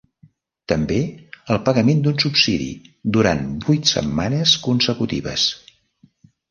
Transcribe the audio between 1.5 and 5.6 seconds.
el pagament d’un subsidi durant vuit setmanes consecutives.